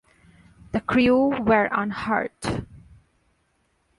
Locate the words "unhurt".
1.71-2.65